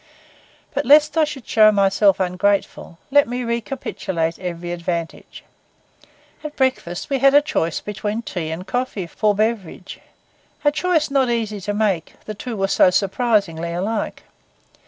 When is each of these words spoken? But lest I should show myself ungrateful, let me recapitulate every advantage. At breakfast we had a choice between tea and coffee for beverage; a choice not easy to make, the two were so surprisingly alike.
But 0.73 0.83
lest 0.87 1.15
I 1.15 1.25
should 1.25 1.47
show 1.47 1.71
myself 1.71 2.19
ungrateful, 2.19 2.97
let 3.11 3.27
me 3.27 3.43
recapitulate 3.43 4.39
every 4.39 4.71
advantage. 4.71 5.43
At 6.43 6.55
breakfast 6.55 7.11
we 7.11 7.19
had 7.19 7.35
a 7.35 7.39
choice 7.43 7.81
between 7.81 8.23
tea 8.23 8.49
and 8.49 8.65
coffee 8.65 9.05
for 9.05 9.35
beverage; 9.35 9.99
a 10.65 10.71
choice 10.71 11.11
not 11.11 11.29
easy 11.29 11.61
to 11.61 11.75
make, 11.75 12.15
the 12.25 12.33
two 12.33 12.57
were 12.57 12.67
so 12.67 12.89
surprisingly 12.89 13.73
alike. 13.73 14.23